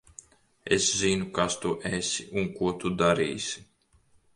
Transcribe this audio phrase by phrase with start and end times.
[0.77, 3.69] Es zinu, kas tu esi un ko tu darīsi.